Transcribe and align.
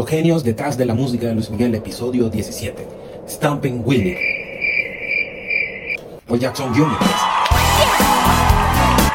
Los 0.00 0.08
genios 0.08 0.42
detrás 0.44 0.78
de 0.78 0.86
la 0.86 0.94
música 0.94 1.26
de 1.26 1.34
Luis 1.34 1.50
Miguel, 1.50 1.74
episodio 1.74 2.30
17. 2.30 2.86
Stamping 3.28 3.82
Willie. 3.84 4.16
Paul 6.26 6.40
Jackson 6.40 6.72
Jr. 6.72 6.96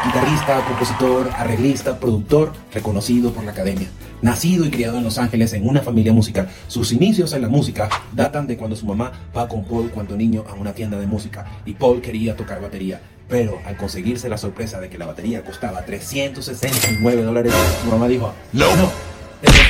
Guitarrista, 0.06 0.64
compositor, 0.68 1.28
arreglista, 1.36 2.00
productor, 2.00 2.54
reconocido 2.72 3.32
por 3.32 3.44
la 3.44 3.50
academia. 3.54 3.88
Nacido 4.22 4.64
y 4.64 4.70
criado 4.70 5.00
en 5.00 5.04
Los 5.04 5.18
Ángeles 5.18 5.54
en 5.54 5.68
una 5.68 5.82
familia 5.82 6.14
musical, 6.14 6.50
sus 6.68 6.92
inicios 6.92 7.34
en 7.34 7.42
la 7.42 7.50
música 7.50 7.90
datan 8.14 8.46
de 8.46 8.56
cuando 8.56 8.76
su 8.76 8.86
mamá 8.86 9.12
va 9.36 9.48
con 9.48 9.64
Paul 9.64 9.90
cuando 9.90 10.16
niño 10.16 10.46
a 10.48 10.54
una 10.54 10.74
tienda 10.74 11.00
de 11.00 11.08
música 11.08 11.48
y 11.66 11.74
Paul 11.74 12.00
quería 12.00 12.36
tocar 12.36 12.62
batería. 12.62 13.02
Pero 13.28 13.58
al 13.66 13.76
conseguirse 13.76 14.30
la 14.30 14.38
sorpresa 14.38 14.80
de 14.80 14.90
que 14.90 15.00
la 15.00 15.08
batería 15.08 15.44
costaba 15.44 15.84
369 15.84 17.24
dólares, 17.24 17.54
su 17.84 17.90
mamá 17.90 18.08
dijo, 18.08 18.32
no, 18.54 18.76
no, 18.76 18.92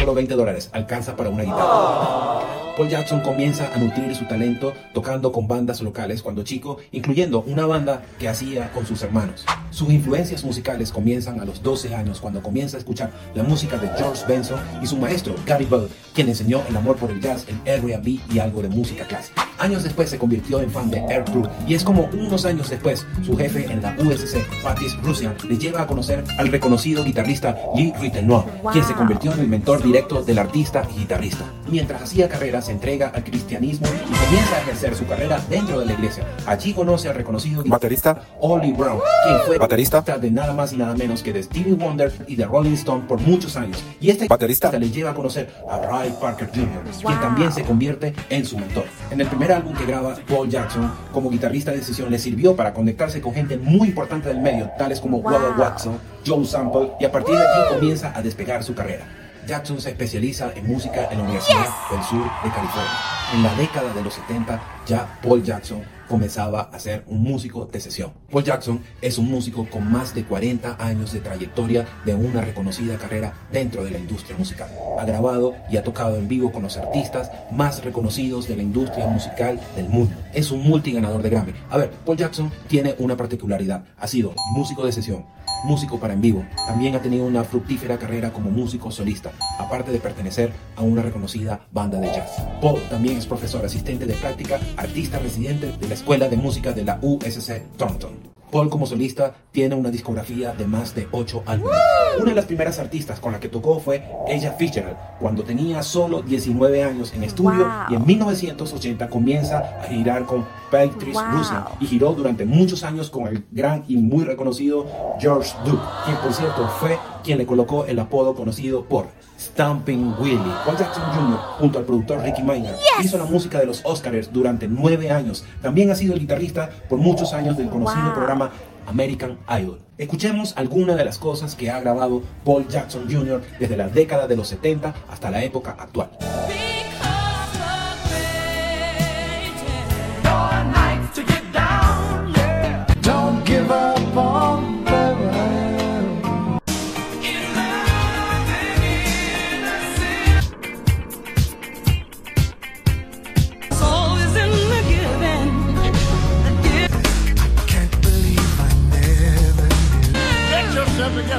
solo 0.05 0.13
20 0.13 0.35
dólares, 0.35 0.69
alcanza 0.71 1.15
para 1.15 1.31
una 1.31 1.41
guitarra. 1.41 2.75
Paul 2.77 2.89
Jackson 2.89 3.21
comienza 3.21 3.73
a 3.73 3.77
nutrir 3.77 4.15
su 4.15 4.25
talento 4.25 4.71
tocando 4.93 5.31
con 5.31 5.47
bandas 5.47 5.81
locales 5.81 6.21
cuando 6.21 6.43
chico, 6.43 6.77
incluyendo 6.91 7.43
una 7.47 7.65
banda 7.65 8.03
que 8.19 8.29
hacía 8.29 8.71
con 8.71 8.85
sus 8.85 9.01
hermanos. 9.01 9.45
Sus 9.71 9.89
influencias 9.89 10.43
musicales 10.43 10.91
comienzan 10.91 11.39
a 11.39 11.45
los 11.45 11.63
12 11.63 11.95
años 11.95 12.19
cuando 12.21 12.43
comienza 12.43 12.77
a 12.77 12.81
escuchar 12.81 13.11
la 13.33 13.41
música 13.41 13.77
de 13.77 13.87
George 13.97 14.23
Benson 14.27 14.59
y 14.83 14.85
su 14.85 14.97
maestro 14.97 15.33
Gary 15.43 15.65
Bell, 15.65 15.87
quien 16.13 16.27
enseñó 16.27 16.61
el 16.69 16.77
amor 16.77 16.97
por 16.97 17.09
el 17.09 17.19
jazz, 17.19 17.47
el 17.47 17.59
R&B 17.65 18.19
y 18.31 18.37
algo 18.39 18.61
de 18.61 18.69
música 18.69 19.05
clásica. 19.05 19.47
Años 19.57 19.83
después 19.83 20.09
se 20.09 20.17
convirtió 20.17 20.59
en 20.59 20.69
fan 20.69 20.89
de 20.91 20.99
Air 20.99 21.23
Crew 21.25 21.47
y 21.67 21.75
es 21.75 21.83
como 21.83 22.09
unos 22.13 22.45
años 22.45 22.69
después 22.69 23.05
su 23.23 23.37
jefe 23.37 23.71
en 23.71 23.81
la 23.81 23.95
USC, 23.97 24.37
Patis 24.63 24.97
Russian, 25.01 25.35
le 25.47 25.57
lleva 25.57 25.81
a 25.81 25.87
conocer 25.87 26.23
al 26.37 26.49
reconocido 26.49 27.03
guitarrista 27.03 27.57
Lee 27.75 27.93
Ritenour, 27.99 28.45
quien 28.71 28.83
se 28.83 28.93
convirtió 28.93 29.33
en 29.33 29.39
el 29.39 29.47
mentor 29.47 29.81
directo 29.81 30.21
del 30.23 30.39
artista 30.39 30.87
y 30.93 30.99
guitarrista. 30.99 31.45
Mientras 31.69 32.01
hacía 32.01 32.27
carrera 32.27 32.61
se 32.61 32.71
entrega 32.71 33.11
al 33.13 33.23
cristianismo 33.23 33.87
y 33.87 34.25
comienza 34.25 34.55
a 34.55 34.61
ejercer 34.61 34.95
su 34.95 35.05
carrera 35.05 35.41
dentro 35.49 35.79
de 35.79 35.85
la 35.85 35.93
iglesia. 35.93 36.25
Allí 36.45 36.73
conoce 36.73 37.07
al 37.09 37.15
reconocido 37.15 37.63
baterista 37.65 38.21
Ollie 38.41 38.73
Brown, 38.73 38.99
quien 39.25 39.37
fue 39.45 39.57
baterista 39.57 40.01
de 40.01 40.31
nada 40.31 40.53
más 40.53 40.73
y 40.73 40.77
nada 40.77 40.95
menos 40.95 41.23
que 41.23 41.33
de 41.33 41.43
Stevie 41.43 41.73
Wonder 41.73 42.11
y 42.27 42.35
de 42.35 42.45
Rolling 42.45 42.73
Stone 42.73 43.05
por 43.07 43.19
muchos 43.21 43.55
años. 43.55 43.83
Y 43.99 44.09
este 44.09 44.27
baterista 44.27 44.71
le 44.77 44.89
lleva 44.89 45.11
a 45.11 45.13
conocer 45.13 45.49
a 45.69 45.77
Ray 45.79 46.13
Parker 46.19 46.49
Jr., 46.53 46.83
quien 47.01 47.19
también 47.19 47.51
se 47.51 47.63
convierte 47.63 48.13
en 48.29 48.45
su 48.45 48.57
mentor. 48.57 48.85
En 49.11 49.21
el 49.21 49.27
primer 49.27 49.44
álbum 49.51 49.73
que 49.73 49.85
graba 49.85 50.15
Paul 50.27 50.49
Jackson 50.49 50.91
como 51.11 51.29
guitarrista 51.29 51.71
de 51.71 51.81
sesión 51.81 52.11
le 52.11 52.19
sirvió 52.19 52.55
para 52.55 52.73
conectarse 52.73 53.21
con 53.21 53.33
gente 53.33 53.57
muy 53.57 53.89
importante 53.89 54.29
del 54.29 54.39
medio, 54.39 54.69
tales 54.77 54.99
como 54.99 55.21
Robert 55.21 55.57
Watson, 55.57 55.97
Joe 56.25 56.45
Sample, 56.45 56.91
y 56.99 57.05
a 57.05 57.11
partir 57.11 57.35
de 57.35 57.41
aquí 57.41 57.73
comienza 57.73 58.13
a 58.15 58.21
despegar 58.21 58.63
su 58.63 58.73
carrera. 58.73 59.05
Jackson 59.47 59.79
se 59.79 59.89
especializa 59.89 60.51
en 60.55 60.67
música 60.67 61.07
en 61.11 61.19
la 61.19 61.23
Universidad 61.23 61.67
del 61.91 62.03
Sur 62.03 62.23
de 62.43 62.49
California. 62.49 62.91
En 63.33 63.43
la 63.43 63.53
década 63.55 63.93
de 63.93 64.01
los 64.01 64.13
70 64.13 64.59
ya 64.87 65.19
Paul 65.21 65.43
Jackson 65.43 65.83
comenzaba 66.07 66.69
a 66.71 66.79
ser 66.79 67.03
un 67.07 67.23
músico 67.23 67.65
de 67.65 67.79
sesión. 67.79 68.13
Paul 68.31 68.43
Jackson 68.43 68.81
es 69.01 69.17
un 69.17 69.29
músico 69.29 69.67
con 69.69 69.91
más 69.91 70.13
de 70.13 70.23
40 70.23 70.77
años 70.79 71.13
de 71.13 71.19
trayectoria 71.19 71.85
de 72.05 72.13
una 72.15 72.41
reconocida 72.41 72.97
carrera 72.97 73.33
dentro 73.51 73.83
de 73.83 73.91
la 73.91 73.99
industria 73.99 74.37
musical. 74.37 74.69
Ha 74.99 75.05
grabado 75.05 75.55
y 75.69 75.77
ha 75.77 75.83
tocado 75.83 76.15
en 76.17 76.27
vivo 76.27 76.51
con 76.51 76.63
los 76.63 76.77
artistas 76.77 77.31
más 77.51 77.83
reconocidos 77.83 78.47
de 78.47 78.55
la 78.55 78.63
industria 78.63 79.07
musical 79.07 79.59
del 79.75 79.89
mundo. 79.89 80.15
Es 80.33 80.51
un 80.51 80.63
multiganador 80.63 81.21
de 81.21 81.29
Grammy. 81.29 81.53
A 81.69 81.77
ver, 81.77 81.91
Paul 82.05 82.17
Jackson 82.17 82.51
tiene 82.67 82.95
una 82.99 83.17
particularidad. 83.17 83.83
Ha 83.97 84.07
sido 84.07 84.33
músico 84.53 84.85
de 84.85 84.91
sesión, 84.91 85.25
músico 85.63 85.99
para 85.99 86.13
en 86.13 86.21
vivo. 86.21 86.45
También 86.67 86.95
ha 86.95 87.01
tenido 87.01 87.25
una 87.25 87.43
fructífera 87.43 87.97
carrera 87.97 88.31
como 88.31 88.49
músico 88.49 88.91
solista, 88.91 89.31
aparte 89.57 89.91
de 89.91 89.99
pertenecer 89.99 90.51
a 90.75 90.81
una 90.81 91.01
reconocida 91.01 91.67
banda 91.71 91.99
de 91.99 92.07
jazz. 92.07 92.41
Paul 92.61 92.81
también 92.89 93.17
es 93.17 93.25
profesor 93.25 93.65
asistente 93.65 94.05
de 94.05 94.13
práctica, 94.13 94.59
artista 94.77 95.19
residente 95.19 95.71
de 95.79 95.87
la 95.87 95.93
Escuela 95.93 96.27
de 96.27 96.37
Música 96.37 96.71
de 96.71 96.83
la 96.83 96.99
USC 97.01 97.61
Thornton. 97.77 98.34
Paul 98.51 98.69
como 98.69 98.85
solista 98.85 99.33
tiene 99.51 99.75
una 99.75 99.89
discografía 99.89 100.53
de 100.53 100.65
más 100.67 100.95
de 100.95 101.07
8 101.11 101.43
álbumes. 101.45 101.77
Una 102.19 102.29
de 102.29 102.35
las 102.35 102.45
primeras 102.45 102.79
artistas 102.79 103.19
con 103.19 103.31
la 103.31 103.39
que 103.39 103.49
tocó 103.49 103.79
fue 103.79 104.03
Ella 104.27 104.53
Fitzgerald, 104.53 104.97
cuando 105.19 105.43
tenía 105.43 105.83
solo 105.83 106.21
19 106.21 106.83
años 106.83 107.13
en 107.13 107.23
estudio 107.23 107.69
y 107.89 107.95
en 107.95 108.05
1980 108.05 109.09
comienza 109.09 109.57
a 109.57 109.83
girar 109.83 110.25
con 110.25 110.45
Patrice 110.71 111.13
wow. 111.13 111.65
y 111.79 111.87
giró 111.87 112.13
durante 112.13 112.45
muchos 112.45 112.83
años 112.83 113.09
con 113.09 113.27
el 113.27 113.45
gran 113.51 113.83
y 113.87 113.97
muy 113.97 114.23
reconocido 114.23 114.85
George 115.19 115.53
Duke, 115.65 115.83
quien 116.05 116.17
por 116.17 116.33
cierto 116.33 116.67
fue 116.79 116.97
quien 117.25 117.39
le 117.39 117.45
colocó 117.45 117.85
el 117.85 117.99
apodo 117.99 118.35
conocido 118.35 118.85
por 118.85 119.07
Stamping 119.39 120.13
Willie. 120.19 120.53
Paul 120.63 120.77
Jackson 120.77 121.03
Jr., 121.11 121.39
junto 121.59 121.79
al 121.79 121.85
productor 121.85 122.21
Ricky 122.21 122.43
Minor, 122.43 122.75
hizo 123.03 123.17
la 123.17 123.25
música 123.25 123.59
de 123.59 123.65
los 123.65 123.81
Oscars 123.83 124.31
durante 124.31 124.67
nueve 124.67 125.11
años. 125.11 125.43
También 125.61 125.89
ha 125.89 125.95
sido 125.95 126.13
el 126.13 126.19
guitarrista 126.19 126.69
por 126.87 126.99
muchos 126.99 127.33
años 127.33 127.57
del 127.57 127.69
conocido 127.69 128.13
programa 128.13 128.51
American 128.85 129.39
Idol. 129.59 129.81
Escuchemos 129.97 130.53
algunas 130.55 130.97
de 130.97 131.05
las 131.05 131.17
cosas 131.17 131.55
que 131.55 131.71
ha 131.71 131.79
grabado 131.79 132.21
Paul 132.43 132.67
Jackson 132.67 133.11
Jr. 133.11 133.41
desde 133.59 133.75
la 133.75 133.87
década 133.87 134.27
de 134.27 134.35
los 134.35 134.47
70 134.47 134.93
hasta 135.09 135.31
la 135.31 135.43
época 135.43 135.75
actual. 135.79 136.11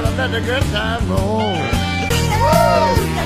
Let 0.01 0.31
the 0.31 0.41
good 0.41 0.63
time 0.63 1.09
roll. 1.09 3.16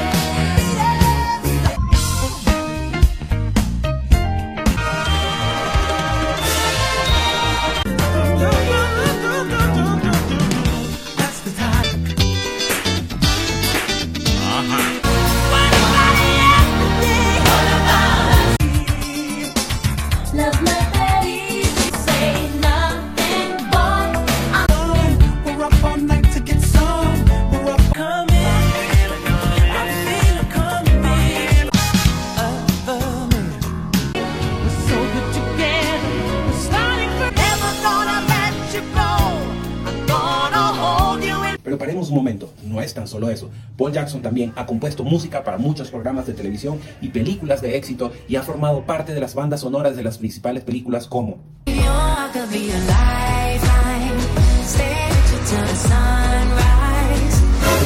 Paremos 41.82 42.10
un 42.10 42.16
momento, 42.16 42.54
no 42.64 42.80
es 42.80 42.94
tan 42.94 43.08
solo 43.08 43.32
eso. 43.32 43.50
Paul 43.76 43.92
Jackson 43.92 44.22
también 44.22 44.54
ha 44.56 44.68
compuesto 44.68 45.04
música 45.04 45.44
para 45.44 45.58
muchos 45.58 45.90
programas 45.90 46.28
de 46.28 46.34
televisión 46.34 46.80
y 47.02 47.08
películas 47.10 47.60
de 47.60 47.76
éxito 47.76 48.12
y 48.28 48.36
ha 48.36 48.44
formado 48.44 48.86
parte 48.86 49.16
de 49.16 49.20
las 49.20 49.34
bandas 49.34 49.62
sonoras 49.62 49.96
de 49.96 50.04
las 50.04 50.20
principales 50.20 50.64
películas 50.64 51.08
como 51.08 51.40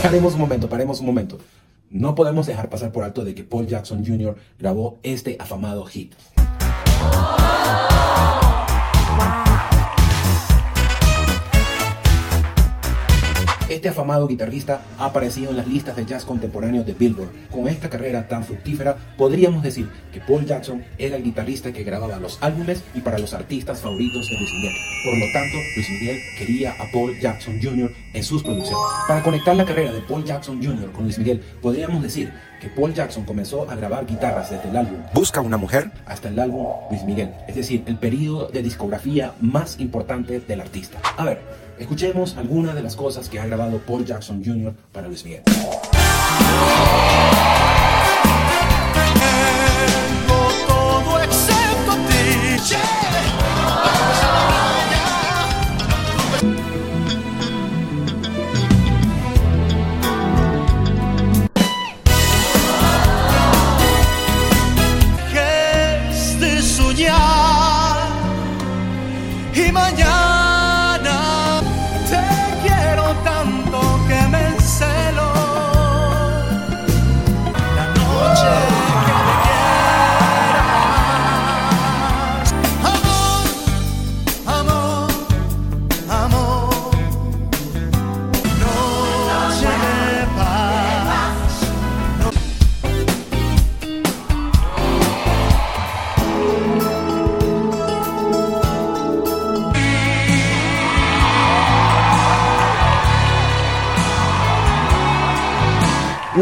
Paremos 0.03 0.33
un 0.33 0.39
momento, 0.41 0.67
paremos 0.67 0.99
un 0.99 1.05
momento. 1.05 1.37
No 1.89 2.15
podemos 2.15 2.47
dejar 2.47 2.69
pasar 2.69 2.91
por 2.91 3.05
alto 3.05 3.23
de 3.23 3.33
que 3.33 3.45
Paul 3.45 3.65
Jackson 3.65 4.05
Jr. 4.05 4.35
grabó 4.59 4.99
este 5.03 5.37
afamado 5.39 5.85
hit. 5.85 6.13
Este 13.85 13.99
afamado 14.01 14.27
guitarrista 14.27 14.81
ha 14.97 15.05
aparecido 15.05 15.51
en 15.51 15.57
las 15.57 15.67
listas 15.67 15.95
de 15.95 16.07
jazz 16.07 16.25
contemporáneo 16.25 16.83
de 16.83 16.93
Billboard. 16.93 17.29
Con 17.51 17.67
esta 17.67 17.87
carrera 17.87 18.27
tan 18.27 18.43
fructífera, 18.43 18.97
podríamos 19.15 19.61
decir 19.61 19.87
que 20.11 20.19
Paul 20.19 20.43
Jackson 20.43 20.83
era 20.97 21.17
el 21.17 21.23
guitarrista 21.23 21.71
que 21.71 21.83
grababa 21.83 22.17
los 22.17 22.41
álbumes 22.41 22.83
y 22.95 23.01
para 23.01 23.19
los 23.19 23.35
artistas 23.35 23.81
favoritos 23.81 24.27
de 24.27 24.37
Luis 24.39 24.51
Miguel. 24.55 24.73
Por 25.03 25.19
lo 25.19 25.25
tanto, 25.31 25.57
Luis 25.75 25.89
Miguel 25.91 26.17
quería 26.35 26.71
a 26.71 26.91
Paul 26.91 27.19
Jackson 27.19 27.59
Jr. 27.61 27.91
en 28.15 28.23
sus 28.23 28.41
producciones. 28.41 28.87
Para 29.07 29.21
conectar 29.21 29.55
la 29.55 29.65
carrera 29.65 29.93
de 29.93 30.01
Paul 30.01 30.25
Jackson 30.25 30.57
Jr. 30.65 30.91
con 30.91 31.03
Luis 31.03 31.19
Miguel, 31.19 31.43
podríamos 31.61 32.01
decir 32.01 32.33
que 32.65 32.71
Paul 32.71 32.95
Jackson 32.95 33.25
comenzó 33.25 33.69
a 33.69 33.75
grabar 33.75 34.07
guitarras 34.07 34.49
desde 34.49 34.69
el 34.69 34.75
álbum 34.75 34.97
Busca 35.13 35.39
una 35.39 35.55
mujer 35.55 35.91
hasta 36.07 36.29
el 36.29 36.39
álbum 36.39 36.65
Luis 36.89 37.03
Miguel, 37.03 37.31
es 37.47 37.55
decir, 37.55 37.83
el 37.85 37.95
periodo 37.95 38.47
de 38.47 38.63
discografía 38.63 39.33
más 39.39 39.79
importante 39.79 40.39
del 40.39 40.61
artista. 40.61 40.99
A 41.15 41.25
ver, 41.25 41.41
escuchemos 41.77 42.37
algunas 42.37 42.73
de 42.73 42.81
las 42.81 42.95
cosas 42.95 43.29
que 43.29 43.39
ha 43.39 43.45
grabado 43.45 43.77
Paul 43.77 44.03
Jackson 44.03 44.43
Jr. 44.43 44.73
para 44.91 45.07
Luis 45.07 45.23
Miguel. 45.25 45.43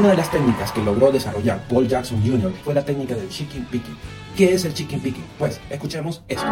Una 0.03 0.11
de 0.11 0.17
las 0.17 0.29
técnicas 0.31 0.69
que 0.73 0.83
logró 0.83 1.13
desarrollar 1.13 1.65
Paul 1.69 1.87
Jackson 1.87 2.21
Jr. 2.21 2.51
fue 2.65 2.73
la 2.73 2.83
técnica 2.83 3.15
del 3.15 3.29
chicken 3.29 3.63
picking. 3.71 3.95
¿Qué 4.35 4.53
es 4.53 4.65
el 4.65 4.73
chicken 4.73 4.99
picking? 4.99 5.23
Pues 5.39 5.61
escuchemos 5.69 6.21
esto. 6.27 6.45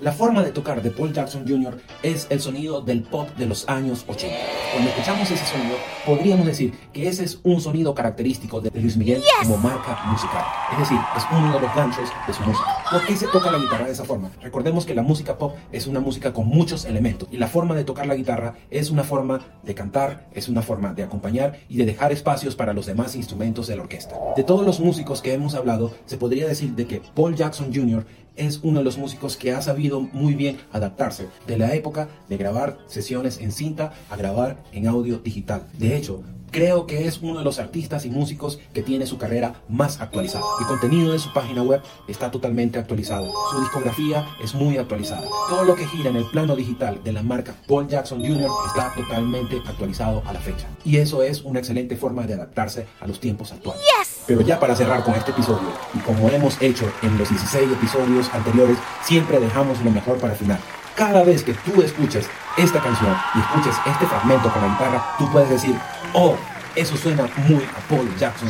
La 0.00 0.12
forma 0.12 0.42
de 0.42 0.50
tocar 0.50 0.80
de 0.80 0.90
Paul 0.90 1.12
Jackson 1.12 1.44
Jr. 1.46 1.78
es 2.02 2.26
el 2.30 2.40
sonido 2.40 2.80
del 2.80 3.02
pop 3.02 3.28
de 3.36 3.44
los 3.44 3.68
años 3.68 4.06
80. 4.08 4.34
Cuando 4.72 4.88
escuchamos 4.88 5.30
ese 5.30 5.44
sonido, 5.44 5.76
podríamos 6.06 6.46
decir 6.46 6.72
que 6.90 7.06
ese 7.06 7.24
es 7.24 7.38
un 7.42 7.60
sonido 7.60 7.94
característico 7.94 8.62
de 8.62 8.70
Luis 8.80 8.96
Miguel 8.96 9.22
como 9.42 9.58
marca 9.58 10.00
musical. 10.06 10.42
Es 10.72 10.78
decir, 10.78 10.96
es 11.14 11.22
uno 11.30 11.52
de 11.52 11.60
los 11.60 11.74
ganchos 11.74 12.08
de 12.26 12.32
su 12.32 12.42
música. 12.42 12.66
¿Por 12.90 13.04
qué 13.04 13.14
se 13.14 13.26
toca 13.26 13.50
la 13.50 13.58
guitarra 13.58 13.84
de 13.84 13.92
esa 13.92 14.04
forma? 14.04 14.30
Recordemos 14.40 14.86
que 14.86 14.94
la 14.94 15.02
música 15.02 15.36
pop 15.36 15.54
es 15.70 15.86
una 15.86 16.00
música 16.00 16.32
con 16.32 16.46
muchos 16.46 16.86
elementos 16.86 17.28
y 17.30 17.36
la 17.36 17.48
forma 17.48 17.74
de 17.74 17.84
tocar 17.84 18.06
la 18.06 18.14
guitarra 18.14 18.54
es 18.70 18.88
una 18.88 19.04
forma 19.04 19.40
de 19.62 19.74
cantar, 19.74 20.28
es 20.32 20.48
una 20.48 20.62
forma 20.62 20.94
de 20.94 21.02
acompañar 21.02 21.58
y 21.68 21.76
de 21.76 21.84
dejar 21.84 22.10
espacios 22.10 22.56
para 22.56 22.72
los 22.72 22.86
demás 22.86 23.16
instrumentos 23.16 23.66
de 23.66 23.76
la 23.76 23.82
orquesta. 23.82 24.16
De 24.34 24.44
todos 24.44 24.64
los 24.64 24.80
músicos 24.80 25.20
que 25.20 25.34
hemos 25.34 25.54
hablado, 25.54 25.92
se 26.06 26.16
podría 26.16 26.48
decir 26.48 26.70
de 26.74 26.86
que 26.86 27.02
Paul 27.14 27.36
Jackson 27.36 27.70
Jr. 27.74 28.06
es 28.40 28.60
uno 28.62 28.78
de 28.78 28.84
los 28.84 28.98
músicos 28.98 29.36
que 29.36 29.52
ha 29.52 29.62
sabido 29.62 30.00
muy 30.00 30.34
bien 30.34 30.58
adaptarse 30.72 31.28
de 31.46 31.58
la 31.58 31.74
época 31.74 32.08
de 32.28 32.36
grabar 32.36 32.78
sesiones 32.86 33.38
en 33.38 33.52
cinta 33.52 33.92
a 34.08 34.16
grabar 34.16 34.56
en 34.72 34.86
audio 34.86 35.18
digital. 35.18 35.66
De 35.78 35.96
hecho, 35.96 36.22
Creo 36.50 36.84
que 36.84 37.06
es 37.06 37.20
uno 37.22 37.38
de 37.38 37.44
los 37.44 37.60
artistas 37.60 38.04
y 38.04 38.10
músicos 38.10 38.58
que 38.72 38.82
tiene 38.82 39.06
su 39.06 39.18
carrera 39.18 39.62
más 39.68 40.00
actualizada. 40.00 40.44
El 40.58 40.66
contenido 40.66 41.12
de 41.12 41.20
su 41.20 41.32
página 41.32 41.62
web 41.62 41.80
está 42.08 42.32
totalmente 42.32 42.76
actualizado. 42.76 43.30
Su 43.52 43.60
discografía 43.60 44.26
es 44.42 44.54
muy 44.54 44.76
actualizada. 44.76 45.22
Todo 45.48 45.62
lo 45.62 45.76
que 45.76 45.86
gira 45.86 46.10
en 46.10 46.16
el 46.16 46.24
plano 46.24 46.56
digital 46.56 47.00
de 47.04 47.12
la 47.12 47.22
marca 47.22 47.54
Paul 47.68 47.86
Jackson 47.86 48.20
Jr. 48.20 48.50
está 48.66 48.92
totalmente 48.96 49.62
actualizado 49.64 50.24
a 50.26 50.32
la 50.32 50.40
fecha. 50.40 50.66
Y 50.84 50.96
eso 50.96 51.22
es 51.22 51.42
una 51.42 51.60
excelente 51.60 51.96
forma 51.96 52.26
de 52.26 52.34
adaptarse 52.34 52.86
a 53.00 53.06
los 53.06 53.20
tiempos 53.20 53.52
actuales. 53.52 53.80
Pero 54.30 54.42
ya 54.42 54.60
para 54.60 54.76
cerrar 54.76 55.02
con 55.02 55.12
este 55.16 55.32
episodio, 55.32 55.72
y 55.92 55.98
como 55.98 56.28
hemos 56.28 56.62
hecho 56.62 56.88
en 57.02 57.18
los 57.18 57.28
16 57.28 57.72
episodios 57.72 58.32
anteriores, 58.32 58.78
siempre 59.02 59.40
dejamos 59.40 59.82
lo 59.82 59.90
mejor 59.90 60.18
para 60.18 60.34
el 60.34 60.38
final. 60.38 60.60
Cada 60.94 61.24
vez 61.24 61.42
que 61.42 61.52
tú 61.52 61.82
escuches 61.82 62.28
esta 62.56 62.78
canción 62.80 63.12
y 63.34 63.40
escuches 63.40 63.74
este 63.84 64.06
fragmento 64.06 64.48
con 64.52 64.62
la 64.62 64.68
guitarra, 64.68 65.16
tú 65.18 65.28
puedes 65.32 65.50
decir, 65.50 65.74
oh, 66.12 66.36
eso 66.76 66.96
suena 66.96 67.28
muy 67.48 67.64
a 67.64 67.88
Paul 67.88 68.08
Jackson. 68.20 68.48